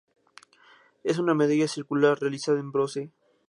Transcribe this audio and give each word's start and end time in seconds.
Es 1.03 1.19
una 1.19 1.35
medalla 1.35 1.67
circular, 1.67 2.17
realizada 2.19 2.59
en 2.59 2.71
bronce. 2.71 3.11